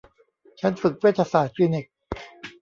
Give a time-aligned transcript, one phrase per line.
[0.59, 1.85] ฉันฝึกเวชศาสตร์คลินิก